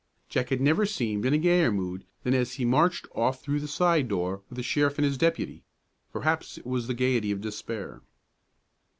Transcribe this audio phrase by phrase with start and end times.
[0.29, 3.67] Jack had never seemed in a gayer mood than as he marched off through the
[3.67, 5.63] side door, with the sheriff and his deputy;
[6.11, 8.01] perhaps it was the gayety of despair.